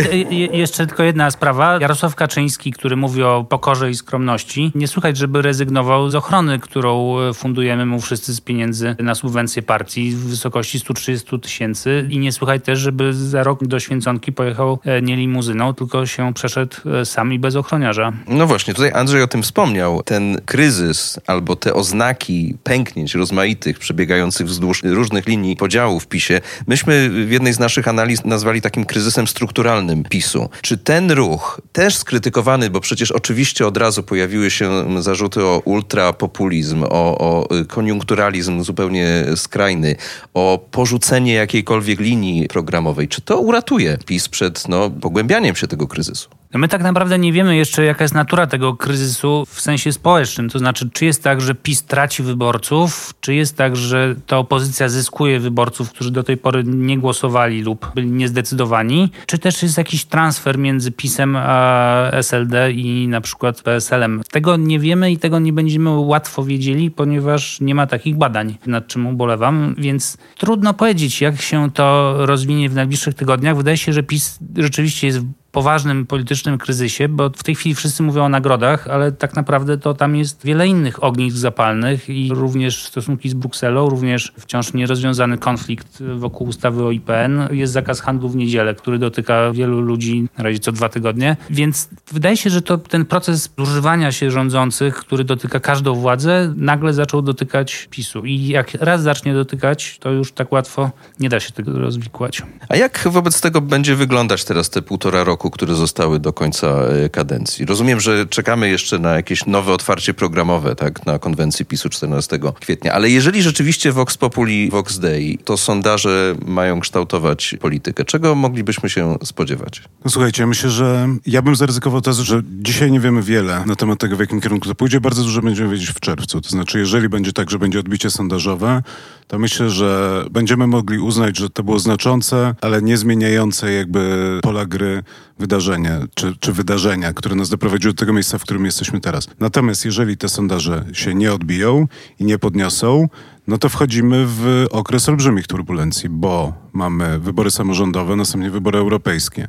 jeszcze 0.52 0.86
tylko 0.86 1.02
jedna 1.02 1.30
sprawa. 1.30 1.78
Jarosław 1.80 2.14
Kaczyński, 2.14 2.72
który 2.72 2.96
mówi 2.96 3.22
o 3.22 3.44
pokorze 3.48 3.90
i 3.90 3.94
skromności, 3.94 4.72
nie 4.74 4.88
słuchać, 4.88 5.16
żeby 5.16 5.42
rezygnował 5.42 6.10
z 6.10 6.14
ochrony, 6.14 6.58
którą 6.58 7.16
fundujemy 7.34 7.86
mu 7.86 8.00
wszyscy 8.00 8.34
z 8.34 8.40
pieniędzy 8.40 8.96
na 8.98 9.14
subwencję 9.14 9.62
partii 9.62 10.10
w 10.10 10.26
wysokości 10.26 10.80
130 10.80 11.40
tysięcy 11.40 12.06
i 12.10 12.18
nie 12.18 12.32
słuchać 12.32 12.64
też, 12.64 12.78
żeby 12.78 13.14
za 13.14 13.42
rok 13.42 13.66
do 13.66 13.80
Święconki 13.80 14.32
pojechał 14.32 14.78
e, 14.84 15.02
nie 15.02 15.16
limuzyną, 15.16 15.74
tylko 15.74 16.06
się 16.06 16.34
przeszedł 16.34 16.76
e, 17.00 17.04
sam 17.04 17.32
i 17.32 17.38
bez 17.38 17.56
ochroniarza. 17.56 18.12
No 18.28 18.46
właśnie, 18.46 18.74
tutaj 18.74 18.92
Andrzej 18.92 19.22
o 19.22 19.26
tym 19.26 19.42
wspomniał. 19.42 20.02
Ten 20.02 20.40
kryzys 20.44 21.20
albo 21.26 21.56
te 21.56 21.74
oznaki 21.74 22.54
pęknięć 22.64 23.14
rozmaitych 23.14 23.78
przebiegających 23.78 24.46
wzdłuż 24.46 24.82
różnych 24.82 25.26
linii 25.26 25.56
podziału 25.56 26.00
w 26.00 26.06
PiSie, 26.06 26.40
myśmy 26.66 27.10
w 27.26 27.30
jednej 27.30 27.52
z 27.52 27.58
naszych 27.58 27.88
analiz 27.90 28.24
nazwali, 28.24 28.60
takim 28.60 28.84
kryzysem 28.84 29.26
strukturalnym 29.26 30.04
PiSu. 30.04 30.48
Czy 30.62 30.78
ten 30.78 31.10
ruch, 31.10 31.60
też 31.72 31.96
skrytykowany, 31.96 32.70
bo 32.70 32.80
przecież 32.80 33.12
oczywiście 33.12 33.66
od 33.66 33.76
razu 33.76 34.02
pojawiły 34.02 34.50
się 34.50 35.02
zarzuty 35.02 35.44
o 35.44 35.62
ultrapopulizm, 35.64 36.84
o, 36.84 37.18
o 37.18 37.48
koniunkturalizm 37.68 38.62
zupełnie 38.62 39.24
skrajny, 39.36 39.96
o 40.34 40.66
porzucenie 40.70 41.34
jakiejkolwiek 41.34 42.00
linii 42.00 42.48
programowej, 42.48 43.08
czy 43.08 43.20
to 43.20 43.40
uratuje 43.40 43.98
PiS 44.06 44.28
przed 44.28 44.68
no, 44.68 44.90
pogłębianiem 44.90 45.56
się 45.56 45.66
tego 45.66 45.86
kryzysu? 45.86 46.39
No 46.54 46.60
my 46.60 46.68
tak 46.68 46.82
naprawdę 46.82 47.18
nie 47.18 47.32
wiemy 47.32 47.56
jeszcze, 47.56 47.84
jaka 47.84 48.04
jest 48.04 48.14
natura 48.14 48.46
tego 48.46 48.76
kryzysu 48.76 49.46
w 49.48 49.60
sensie 49.60 49.92
społecznym. 49.92 50.48
To 50.48 50.58
znaczy, 50.58 50.90
czy 50.92 51.04
jest 51.04 51.22
tak, 51.22 51.40
że 51.40 51.54
PiS 51.54 51.84
traci 51.84 52.22
wyborców, 52.22 53.14
czy 53.20 53.34
jest 53.34 53.56
tak, 53.56 53.76
że 53.76 54.14
ta 54.26 54.38
opozycja 54.38 54.88
zyskuje 54.88 55.40
wyborców, 55.40 55.90
którzy 55.90 56.10
do 56.10 56.22
tej 56.22 56.36
pory 56.36 56.64
nie 56.64 56.98
głosowali 56.98 57.62
lub 57.62 57.92
byli 57.94 58.10
niezdecydowani, 58.10 59.10
czy 59.26 59.38
też 59.38 59.62
jest 59.62 59.78
jakiś 59.78 60.04
transfer 60.04 60.58
między 60.58 60.92
PiSem 60.92 61.36
a 61.36 62.10
SLD 62.12 62.72
i 62.72 63.08
na 63.08 63.20
przykład 63.20 63.62
PSL-em. 63.62 64.22
Tego 64.30 64.56
nie 64.56 64.78
wiemy 64.78 65.12
i 65.12 65.18
tego 65.18 65.38
nie 65.38 65.52
będziemy 65.52 65.90
łatwo 65.90 66.44
wiedzieli, 66.44 66.90
ponieważ 66.90 67.60
nie 67.60 67.74
ma 67.74 67.86
takich 67.86 68.16
badań, 68.16 68.58
nad 68.66 68.86
czym 68.86 69.06
ubolewam, 69.06 69.74
więc 69.78 70.16
trudno 70.38 70.74
powiedzieć, 70.74 71.20
jak 71.20 71.40
się 71.40 71.70
to 71.70 72.14
rozwinie 72.26 72.68
w 72.68 72.74
najbliższych 72.74 73.14
tygodniach. 73.14 73.56
Wydaje 73.56 73.76
się, 73.76 73.92
że 73.92 74.02
PiS 74.02 74.38
rzeczywiście 74.56 75.06
jest 75.06 75.20
poważnym 75.52 76.06
politycznym 76.06 76.58
kryzysie, 76.58 77.08
bo 77.08 77.30
w 77.30 77.42
tej 77.42 77.54
chwili 77.54 77.74
wszyscy 77.74 78.02
mówią 78.02 78.24
o 78.24 78.28
nagrodach, 78.28 78.88
ale 78.88 79.12
tak 79.12 79.36
naprawdę 79.36 79.78
to 79.78 79.94
tam 79.94 80.16
jest 80.16 80.44
wiele 80.44 80.68
innych 80.68 81.04
ognisk 81.04 81.36
zapalnych 81.36 82.08
i 82.08 82.30
również 82.34 82.84
stosunki 82.84 83.28
z 83.28 83.34
Brukselą, 83.34 83.88
również 83.88 84.32
wciąż 84.38 84.72
nierozwiązany 84.72 85.38
konflikt 85.38 86.02
wokół 86.16 86.46
ustawy 86.46 86.84
o 86.84 86.90
IPN. 86.90 87.48
Jest 87.50 87.72
zakaz 87.72 88.00
handlu 88.00 88.28
w 88.28 88.36
niedzielę, 88.36 88.74
który 88.74 88.98
dotyka 88.98 89.52
wielu 89.52 89.80
ludzi 89.80 90.28
na 90.38 90.44
razie 90.44 90.58
co 90.58 90.72
dwa 90.72 90.88
tygodnie, 90.88 91.36
więc 91.50 91.88
wydaje 92.12 92.36
się, 92.36 92.50
że 92.50 92.62
to 92.62 92.78
ten 92.78 93.04
proces 93.04 93.50
używania 93.58 94.12
się 94.12 94.30
rządzących, 94.30 94.96
który 94.96 95.24
dotyka 95.24 95.60
każdą 95.60 95.94
władzę, 95.94 96.54
nagle 96.56 96.94
zaczął 96.94 97.22
dotykać 97.22 97.88
PiSu 97.90 98.24
i 98.24 98.46
jak 98.46 98.74
raz 98.74 99.02
zacznie 99.02 99.34
dotykać, 99.34 99.98
to 100.00 100.10
już 100.10 100.32
tak 100.32 100.52
łatwo 100.52 100.90
nie 101.20 101.28
da 101.28 101.40
się 101.40 101.52
tego 101.52 101.78
rozwikłać. 101.78 102.42
A 102.68 102.76
jak 102.76 103.08
wobec 103.10 103.40
tego 103.40 103.60
będzie 103.60 103.96
wyglądać 103.96 104.44
teraz 104.44 104.70
te 104.70 104.82
półtora 104.82 105.24
roku, 105.24 105.39
które 105.50 105.74
zostały 105.74 106.18
do 106.18 106.32
końca 106.32 106.68
e, 106.68 107.08
kadencji? 107.08 107.66
Rozumiem, 107.66 108.00
że 108.00 108.26
czekamy 108.26 108.68
jeszcze 108.68 108.98
na 108.98 109.14
jakieś 109.14 109.46
nowe 109.46 109.72
otwarcie 109.72 110.14
programowe, 110.14 110.74
tak, 110.74 111.06
na 111.06 111.18
konwencji 111.18 111.66
PiSu 111.66 111.88
14 111.88 112.38
kwietnia, 112.60 112.92
ale 112.92 113.10
jeżeli 113.10 113.42
rzeczywiście 113.42 113.92
Vox 113.92 114.16
Populi, 114.16 114.70
Vox 114.70 114.98
Dei, 114.98 115.38
to 115.44 115.56
sondaże 115.56 116.34
mają 116.46 116.80
kształtować 116.80 117.56
politykę, 117.60 118.04
czego 118.04 118.34
moglibyśmy 118.34 118.90
się 118.90 119.16
spodziewać? 119.24 119.82
No 120.04 120.10
słuchajcie, 120.10 120.46
myślę, 120.46 120.70
że 120.70 121.08
ja 121.26 121.42
bym 121.42 121.56
zaryzykował 121.56 122.00
tezę, 122.00 122.24
że 122.24 122.42
dzisiaj 122.62 122.90
nie 122.90 123.00
wiemy 123.00 123.22
wiele 123.22 123.64
na 123.66 123.76
temat 123.76 123.98
tego, 123.98 124.16
w 124.16 124.20
jakim 124.20 124.40
kierunku 124.40 124.68
to 124.68 124.74
pójdzie. 124.74 125.00
Bardzo 125.00 125.22
dużo 125.22 125.42
będziemy 125.42 125.70
wiedzieć 125.70 125.90
w 125.90 126.00
czerwcu. 126.00 126.40
To 126.40 126.48
znaczy, 126.48 126.78
jeżeli 126.78 127.08
będzie 127.08 127.32
tak, 127.32 127.50
że 127.50 127.58
będzie 127.58 127.80
odbicie 127.80 128.10
sondażowe, 128.10 128.82
to 129.30 129.38
myślę, 129.38 129.70
że 129.70 130.24
będziemy 130.30 130.66
mogli 130.66 130.98
uznać, 130.98 131.38
że 131.38 131.50
to 131.50 131.62
było 131.62 131.78
znaczące, 131.78 132.54
ale 132.60 132.82
nie 132.82 132.96
zmieniające 132.96 133.72
jakby 133.72 134.38
pola 134.42 134.66
gry 134.66 135.02
wydarzenie, 135.38 135.98
czy, 136.14 136.36
czy 136.40 136.52
wydarzenia, 136.52 137.12
które 137.12 137.34
nas 137.34 137.48
doprowadziły 137.48 137.94
do 137.94 137.98
tego 137.98 138.12
miejsca, 138.12 138.38
w 138.38 138.42
którym 138.42 138.64
jesteśmy 138.64 139.00
teraz. 139.00 139.28
Natomiast 139.40 139.84
jeżeli 139.84 140.16
te 140.16 140.28
sondaże 140.28 140.84
się 140.92 141.14
nie 141.14 141.32
odbiją 141.32 141.88
i 142.18 142.24
nie 142.24 142.38
podniosą, 142.38 143.08
no 143.46 143.58
to 143.58 143.68
wchodzimy 143.68 144.24
w 144.26 144.66
okres 144.70 145.08
olbrzymich 145.08 145.46
turbulencji, 145.46 146.08
bo 146.08 146.52
mamy 146.72 147.18
wybory 147.18 147.50
samorządowe, 147.50 148.16
następnie 148.16 148.50
wybory 148.50 148.78
europejskie. 148.78 149.48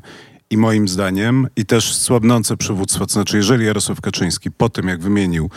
I 0.50 0.58
moim 0.58 0.88
zdaniem, 0.88 1.48
i 1.56 1.66
też 1.66 1.96
słabnące 1.96 2.58
przywództwo, 2.58 3.06
to 3.06 3.14
znaczy 3.14 3.38
jeżeli 3.38 3.66
Jarosław 3.66 4.02
Kaczyński 4.02 4.52
po 4.52 4.70
tym, 4.70 4.88
jak 4.88 5.02
wymienił 5.02 5.50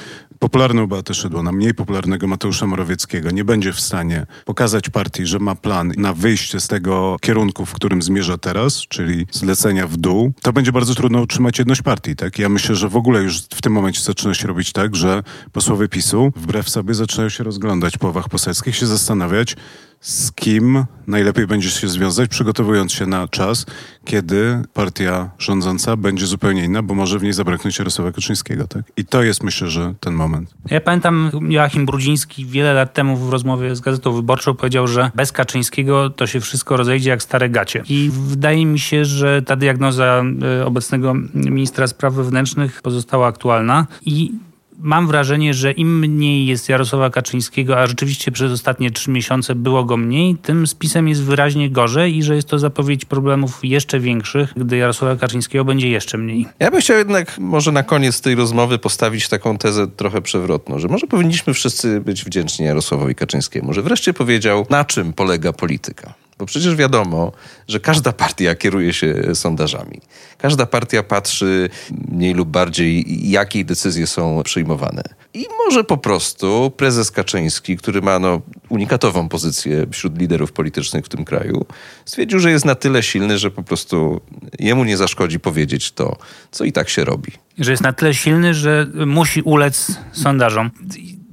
popularną 0.45 0.87
Beatę 0.87 1.15
Szydło 1.15 1.43
na 1.43 1.53
mniej 1.53 1.75
popularnego 1.75 2.27
Mateusza 2.27 2.67
Morawieckiego, 2.67 3.31
nie 3.31 3.45
będzie 3.45 3.73
w 3.73 3.81
stanie 3.81 4.27
pokazać 4.45 4.91
partii, 4.91 5.27
że 5.27 5.39
ma 5.39 5.55
plan 5.55 5.93
na 5.97 6.13
wyjście 6.13 6.61
z 6.61 6.69
tego 6.69 7.17
kierunku, 7.21 7.67
w 7.67 7.73
którym 7.73 8.03
zmierza 8.03 8.39
teraz, 8.39 8.87
czyli 8.89 9.27
zlecenia 9.31 9.87
w 9.87 9.97
dół, 9.97 10.33
to 10.43 10.53
będzie 10.53 10.73
bardzo 10.73 10.95
trudno 10.95 11.21
utrzymać 11.21 11.59
jedność 11.59 11.83
partii. 11.83 12.17
Tak? 12.17 12.39
Ja 12.39 12.49
myślę, 12.49 12.75
że 12.75 12.89
w 12.89 12.97
ogóle 12.97 13.23
już 13.23 13.39
w 13.39 13.63
tym 13.63 13.73
momencie 13.73 14.01
zaczyna 14.01 14.35
się 14.35 14.49
robić 14.49 14.73
tak, 14.73 14.97
że 14.97 15.23
posłowie 15.53 15.89
PiSu 15.89 16.33
wbrew 16.37 16.69
sobie 16.69 16.95
zaczynają 16.95 17.29
się 17.29 17.45
rozglądać 17.45 17.99
po 17.99 18.07
ławach 18.07 18.29
poselskich, 18.29 18.77
się 18.77 18.87
zastanawiać, 18.87 19.57
z 20.05 20.33
kim 20.33 20.85
najlepiej 21.07 21.47
będzie 21.47 21.71
się 21.71 21.89
związać, 21.89 22.31
przygotowując 22.31 22.93
się 22.93 23.07
na 23.07 23.29
czas, 23.29 23.67
kiedy 24.05 24.63
partia 24.75 25.31
rządząca 25.39 25.97
będzie 25.97 26.27
zupełnie 26.27 26.65
inna, 26.65 26.83
bo 26.83 26.95
może 26.95 27.19
w 27.19 27.23
niej 27.23 27.33
zabraknąć 27.33 27.79
Jarosława 27.79 28.13
Kaczyńskiego. 28.13 28.69
Tak? 28.69 28.83
I 28.97 29.05
to 29.05 29.23
jest, 29.23 29.43
myślę, 29.43 29.69
że 29.69 29.95
ten 30.01 30.15
moment. 30.15 30.55
Ja 30.71 30.81
pamiętam, 30.81 31.31
Joachim 31.49 31.87
Brudziński 31.87 32.47
wiele 32.47 32.75
lat 32.75 32.93
temu 32.93 33.17
w 33.17 33.31
rozmowie 33.31 33.77
z 33.77 33.81
Gazetą 33.81 34.13
Wyborczą 34.13 34.55
powiedział, 34.55 34.87
że 34.87 35.11
bez 35.15 35.33
Kaczyńskiego 35.33 36.11
to 36.11 36.27
się 36.27 36.41
wszystko 36.41 36.77
rozejdzie 36.77 37.11
jak 37.11 37.23
stare 37.23 37.49
gacie. 37.49 37.83
I 37.89 38.11
wydaje 38.13 38.67
mi 38.67 38.79
się, 38.79 39.05
że 39.05 39.43
ta 39.43 39.57
diagnoza 39.57 40.23
e, 40.61 40.67
obecnego 40.67 41.15
ministra 41.35 41.87
spraw 41.87 42.15
wewnętrznych 42.15 42.83
pozostała 42.83 43.27
aktualna 43.27 43.87
i 44.07 44.33
mam 44.79 45.07
wrażenie, 45.07 45.55
że 45.55 45.73
im 45.73 45.99
mniej 45.99 46.47
jest 46.47 46.69
Jarosława 46.69 47.11
Kaczyńskiego, 47.11 47.81
a 47.81 47.87
rzeczywiście 47.87 48.33
przez 48.33 48.53
ostatnie 48.53 48.91
trzy 48.91 49.11
miesiące 49.11 49.55
było 49.55 49.85
go 49.85 49.97
mniej, 49.97 50.37
tym 50.37 50.67
z 50.67 50.75
PiSem 50.75 51.09
jest 51.09 51.23
wyraźnie 51.23 51.71
gorzej 51.71 52.17
i 52.17 52.23
że 52.23 52.37
jest 52.37 52.49
to 52.49 52.59
zapowiedź 52.59 53.05
problemów 53.05 53.61
jeszcze 53.63 54.01
większych, 54.01 54.53
gdy 54.57 54.77
Jarosława 54.77 55.17
Kaczyńskiego 55.17 55.65
będzie 55.65 55.89
jeszcze 55.89 56.19
mniej. 56.19 56.47
Ja 56.59 56.71
bym 56.71 56.81
chciał 56.81 56.97
jednak 56.97 57.39
może 57.39 57.73
na 57.73 57.83
koniec 57.83 58.21
tej 58.21 58.35
rozmowy 58.35 58.79
postawić 58.79 59.29
taką 59.29 59.59
tezę 59.59 59.87
trochę 59.89 60.23
przewrotną, 60.23 60.79
że 60.79 60.89
może 60.89 61.07
powinniśmy 61.07 61.55
wszyscy 61.55 62.01
być 62.01 62.25
wdzięczni 62.25 62.67
Jarosławowi 62.67 63.15
Kaczyńskiemu, 63.15 63.73
że 63.73 63.83
wreszcie 63.83 64.15
powiedział, 64.15 64.67
na 64.71 64.85
czym 64.85 65.13
polega 65.13 65.53
polityka. 65.53 66.15
Bo 66.39 66.47
przecież 66.47 66.77
wiadomo, 66.77 67.33
że 67.69 67.81
każda 67.81 68.13
partia 68.13 68.55
kieruje 68.55 68.93
się 68.93 69.35
sondażami. 69.35 70.01
Każda 70.39 70.67
partia 70.67 71.03
patrzy 71.03 71.71
mniej 72.09 72.35
lub 72.35 72.49
bardziej, 72.49 73.05
jakie 73.31 73.65
decyzje 73.65 74.07
są 74.07 74.43
przyjmowane. 74.45 75.03
I 75.35 75.47
może 75.65 75.85
po 75.85 75.97
prostu 75.97 76.73
prezes 76.77 77.11
Kaczyński, 77.11 77.77
który 77.77 78.03
ma 78.03 78.19
no, 78.19 78.41
unikatową 78.69 79.29
pozycję 79.29 79.87
wśród 79.93 80.19
liderów 80.19 80.53
politycznych 80.53 81.05
w 81.05 81.09
tym 81.09 81.25
kraju, 81.25 81.67
stwierdził, 82.05 82.39
że 82.39 82.51
jest 82.51 82.65
na 82.65 82.75
tyle 82.75 83.03
silny, 83.03 83.39
że 83.39 83.51
po 83.51 83.63
prostu 83.63 84.21
jemu 84.59 84.85
nie 84.85 84.97
zaszkodzi 84.97 85.41
powiedzieć 85.41 85.93
to, 85.93 86.17
co 86.51 86.65
i 86.65 86.73
tak 86.73 86.89
się 86.89 87.05
robi. 87.05 87.33
Że 87.59 87.71
jest 87.71 87.83
na 87.83 87.93
tyle 87.93 88.15
silny, 88.15 88.55
że 88.55 88.87
musi 89.07 89.43
ulec 89.43 89.93
sondażom. 90.13 90.71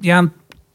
Ja 0.03 0.23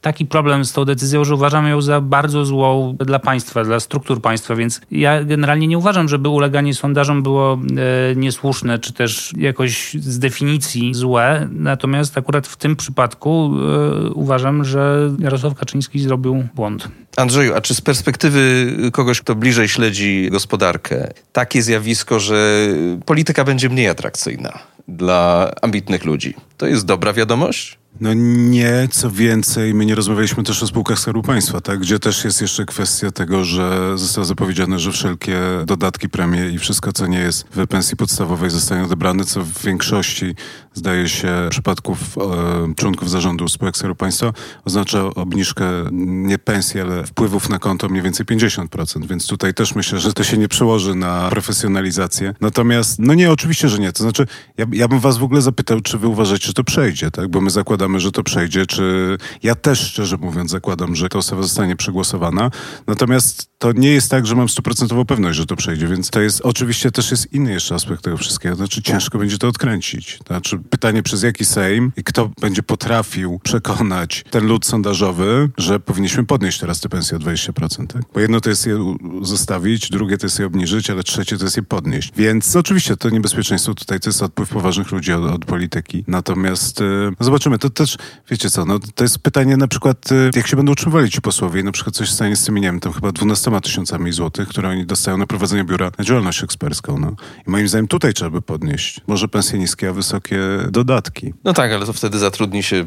taki 0.07 0.25
problem 0.25 0.65
z 0.65 0.73
tą 0.73 0.85
decyzją, 0.85 1.23
że 1.23 1.35
uważam 1.35 1.67
ją 1.67 1.81
za 1.81 2.01
bardzo 2.01 2.45
złą 2.45 2.95
dla 2.99 3.19
państwa, 3.19 3.63
dla 3.63 3.79
struktur 3.79 4.21
państwa, 4.21 4.55
więc 4.55 4.81
ja 4.91 5.23
generalnie 5.23 5.67
nie 5.67 5.77
uważam, 5.77 6.09
żeby 6.09 6.29
uleganie 6.29 6.73
sondażom 6.73 7.23
było 7.23 7.53
e, 7.53 8.15
niesłuszne, 8.15 8.79
czy 8.79 8.93
też 8.93 9.33
jakoś 9.37 9.93
z 9.93 10.19
definicji 10.19 10.93
złe. 10.93 11.47
Natomiast 11.51 12.17
akurat 12.17 12.47
w 12.47 12.57
tym 12.57 12.75
przypadku 12.75 13.53
e, 13.53 14.09
uważam, 14.09 14.63
że 14.63 15.11
Jarosław 15.19 15.55
Kaczyński 15.55 15.99
zrobił 15.99 16.47
błąd. 16.55 16.87
Andrzeju, 17.17 17.53
a 17.55 17.61
czy 17.61 17.75
z 17.75 17.81
perspektywy 17.81 18.73
kogoś, 18.93 19.21
kto 19.21 19.35
bliżej 19.35 19.67
śledzi 19.67 20.29
gospodarkę, 20.31 21.11
takie 21.31 21.61
zjawisko, 21.61 22.19
że 22.19 22.67
polityka 23.05 23.43
będzie 23.43 23.69
mniej 23.69 23.87
atrakcyjna 23.87 24.59
dla 24.87 25.51
ambitnych 25.61 26.05
ludzi, 26.05 26.33
to 26.57 26.67
jest 26.67 26.85
dobra 26.85 27.13
wiadomość? 27.13 27.77
No 28.01 28.13
nie, 28.13 28.87
co 28.91 29.11
więcej, 29.11 29.73
my 29.73 29.85
nie 29.85 29.95
rozmawialiśmy 29.95 30.43
też 30.43 30.63
o 30.63 30.67
spółkach 30.67 30.99
Skarbu 30.99 31.21
Państwa, 31.21 31.61
tak? 31.61 31.79
gdzie 31.79 31.99
też 31.99 32.23
jest 32.23 32.41
jeszcze 32.41 32.65
kwestia 32.65 33.11
tego, 33.11 33.43
że 33.43 33.97
zostało 33.97 34.25
zapowiedziane, 34.25 34.79
że 34.79 34.91
wszelkie 34.91 35.39
dodatki, 35.65 36.09
premie 36.09 36.49
i 36.49 36.57
wszystko, 36.57 36.93
co 36.93 37.07
nie 37.07 37.19
jest 37.19 37.45
w 37.51 37.67
pensji 37.67 37.97
podstawowej 37.97 38.49
zostanie 38.49 38.83
odebrane, 38.83 39.25
co 39.25 39.43
w 39.43 39.63
większości, 39.63 40.35
zdaje 40.73 41.09
się, 41.09 41.47
przypadków 41.49 42.17
e, 42.17 42.73
członków 42.75 43.09
zarządu 43.09 43.47
spółek 43.47 43.77
Skarbu 43.77 43.95
Państwa 43.95 44.33
oznacza 44.65 45.03
obniżkę 45.03 45.65
nie 45.91 46.37
pensji, 46.37 46.81
ale 46.81 47.05
wpływów 47.05 47.49
na 47.49 47.59
konto 47.59 47.89
mniej 47.89 48.03
więcej 48.03 48.25
50%, 48.25 49.07
więc 49.07 49.27
tutaj 49.27 49.53
też 49.53 49.75
myślę, 49.75 49.99
że 49.99 50.13
to 50.13 50.23
się 50.23 50.37
nie 50.37 50.47
przełoży 50.47 50.95
na 50.95 51.29
profesjonalizację. 51.29 52.33
Natomiast, 52.41 52.99
no 52.99 53.13
nie, 53.13 53.31
oczywiście, 53.31 53.69
że 53.69 53.79
nie. 53.79 53.91
To 53.91 54.03
znaczy, 54.03 54.27
ja, 54.57 54.65
ja 54.71 54.87
bym 54.87 54.99
was 54.99 55.17
w 55.17 55.23
ogóle 55.23 55.41
zapytał, 55.41 55.81
czy 55.81 55.97
wy 55.97 56.07
uważacie, 56.07 56.47
że 56.47 56.53
to 56.53 56.63
przejdzie, 56.63 57.11
tak? 57.11 57.27
Bo 57.27 57.41
my 57.41 57.49
zakładamy 57.49 57.86
zakładamy, 57.87 57.99
że 57.99 58.11
to 58.11 58.23
przejdzie, 58.23 58.65
czy 58.65 59.17
ja 59.43 59.55
też 59.55 59.79
szczerze 59.79 60.17
mówiąc 60.17 60.51
zakładam, 60.51 60.95
że 60.95 61.09
ta 61.09 61.19
ustawa 61.19 61.41
zostanie 61.41 61.75
przegłosowana. 61.75 62.51
Natomiast 62.87 63.47
to 63.59 63.71
nie 63.71 63.89
jest 63.89 64.11
tak, 64.11 64.27
że 64.27 64.35
mam 64.35 64.49
stuprocentową 64.49 65.05
pewność, 65.05 65.37
że 65.37 65.45
to 65.45 65.55
przejdzie, 65.55 65.87
więc 65.87 66.09
to 66.09 66.21
jest 66.21 66.41
oczywiście 66.41 66.91
też 66.91 67.11
jest 67.11 67.33
inny 67.33 67.51
jeszcze 67.51 67.75
aspekt 67.75 68.03
tego 68.03 68.17
wszystkiego. 68.17 68.55
Znaczy 68.55 68.81
ciężko 68.81 69.17
będzie 69.17 69.37
to 69.37 69.47
odkręcić. 69.47 70.19
Znaczy 70.27 70.59
pytanie 70.69 71.03
przez 71.03 71.23
jaki 71.23 71.45
Sejm 71.45 71.91
i 71.97 72.03
kto 72.03 72.31
będzie 72.41 72.63
potrafił 72.63 73.39
przekonać 73.43 74.25
ten 74.29 74.47
lud 74.47 74.65
sondażowy, 74.65 75.49
że 75.57 75.79
powinniśmy 75.79 76.25
podnieść 76.25 76.59
teraz 76.59 76.79
te 76.79 76.89
pensje 76.89 77.17
o 77.17 77.19
20%. 77.19 77.87
Tak? 77.87 78.01
Bo 78.13 78.19
jedno 78.19 78.41
to 78.41 78.49
jest 78.49 78.67
je 78.67 78.95
zostawić, 79.21 79.89
drugie 79.89 80.17
to 80.17 80.25
jest 80.25 80.39
je 80.39 80.45
obniżyć, 80.45 80.89
ale 80.89 81.03
trzecie 81.03 81.37
to 81.37 81.43
jest 81.43 81.57
je 81.57 81.63
podnieść. 81.63 82.11
Więc 82.15 82.55
oczywiście 82.55 82.97
to 82.97 83.09
niebezpieczeństwo 83.09 83.73
tutaj 83.73 83.99
to 83.99 84.09
jest 84.09 84.21
odpływ 84.21 84.49
poważnych 84.49 84.91
ludzi 84.91 85.13
od, 85.13 85.23
od 85.23 85.45
polityki. 85.45 86.03
Natomiast 86.07 86.79
yy, 86.79 87.11
zobaczymy. 87.19 87.59
To 87.59 87.69
też, 87.77 87.97
wiecie 88.29 88.49
co, 88.49 88.65
no, 88.65 88.79
to 88.95 89.03
jest 89.03 89.19
pytanie 89.19 89.57
na 89.57 89.67
przykład, 89.67 90.11
y, 90.11 90.31
jak 90.35 90.47
się 90.47 90.57
będą 90.57 90.71
utrzymywali 90.71 91.11
ci 91.11 91.21
posłowie 91.21 91.61
i 91.61 91.63
na 91.63 91.71
przykład 91.71 91.95
coś 91.95 92.09
stanie 92.09 92.35
z 92.35 92.45
tymi, 92.45 92.61
nie 92.61 92.67
wiem, 92.67 92.79
tam 92.79 92.93
chyba 92.93 93.11
12 93.11 93.61
tysiącami 93.61 94.11
złotych, 94.11 94.47
które 94.47 94.69
oni 94.69 94.85
dostają 94.85 95.17
na 95.17 95.27
prowadzenie 95.27 95.63
biura 95.63 95.91
na 95.97 96.05
działalność 96.05 96.43
ekspercką. 96.43 96.99
No. 96.99 97.15
I 97.47 97.51
moim 97.51 97.67
zdaniem 97.67 97.87
tutaj 97.87 98.13
trzeba 98.13 98.31
by 98.31 98.41
podnieść. 98.41 99.01
Może 99.07 99.27
pensje 99.27 99.59
niskie, 99.59 99.89
a 99.89 99.93
wysokie 99.93 100.39
dodatki. 100.69 101.33
No 101.43 101.53
tak, 101.53 101.71
ale 101.71 101.85
to 101.85 101.93
wtedy 101.93 102.19
zatrudni 102.19 102.63
się, 102.63 102.85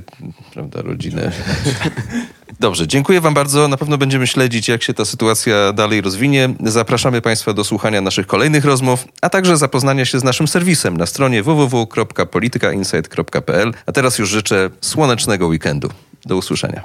prawda, 0.53 0.83
rodzinę. 0.83 1.33
Dobrze, 2.61 2.87
dziękuję 2.87 3.21
Wam 3.21 3.35
bardzo. 3.35 3.69
Na 3.69 3.77
pewno 3.77 3.99
będziemy 3.99 4.27
śledzić, 4.27 4.69
jak 4.69 4.83
się 4.83 4.95
ta 4.95 5.05
sytuacja 5.05 5.73
dalej 5.73 6.01
rozwinie. 6.01 6.49
Zapraszamy 6.65 7.23
Państwa 7.23 7.53
do 7.53 7.65
słuchania 7.65 8.01
naszych 8.01 8.27
kolejnych 8.27 8.65
rozmów, 8.65 9.05
a 9.23 9.31
także 9.31 9.57
zapoznania 9.57 10.05
się 10.05 10.19
z 10.19 10.25
naszym 10.25 10.49
serwisem 10.49 10.97
na 10.97 11.07
stronie 11.07 11.43
www.politykainsight.pl. 11.43 13.73
A 13.87 13.93
teraz 13.93 14.19
już 14.19 14.29
życzę 14.29 14.71
słonecznego 14.81 15.47
weekendu. 15.47 15.91
Do 16.27 16.37
usłyszenia. 16.37 16.83